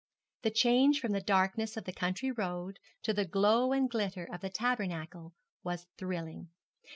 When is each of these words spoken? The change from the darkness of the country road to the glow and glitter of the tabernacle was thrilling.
The 0.41 0.49
change 0.49 0.99
from 0.99 1.11
the 1.11 1.21
darkness 1.21 1.77
of 1.77 1.83
the 1.83 1.93
country 1.93 2.31
road 2.31 2.79
to 3.03 3.13
the 3.13 3.23
glow 3.23 3.71
and 3.71 3.87
glitter 3.87 4.25
of 4.33 4.41
the 4.41 4.49
tabernacle 4.49 5.35
was 5.63 5.85
thrilling. 5.95 6.49